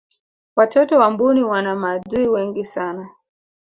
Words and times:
watoto 0.55 0.99
wa 0.99 1.11
mbuni 1.11 1.43
wana 1.43 1.75
maadui 1.75 2.27
wengi 2.27 2.65
sana 2.65 3.09